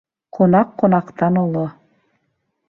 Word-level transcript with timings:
Ҡунаҡ 0.37 0.71
ҡунаҡтан 0.83 1.37
оло. 1.43 1.67